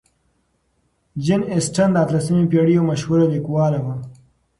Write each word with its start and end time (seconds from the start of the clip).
جین 1.23 1.41
اسټن 1.57 1.89
د 1.93 1.97
اتلسمې 2.03 2.43
پېړۍ 2.51 2.73
یو 2.77 2.83
مشهورې 2.91 3.25
لیکواله 3.33 3.79
وه. 3.85 3.95